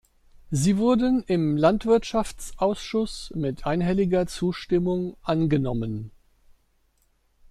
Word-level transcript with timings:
Sie 0.49 0.77
wurden 0.77 1.23
im 1.27 1.55
Landwirtschaftsausschuss 1.57 3.31
mit 3.35 3.67
einhelliger 3.67 4.25
Zustimmung 4.25 5.15
angenommen. 5.21 6.09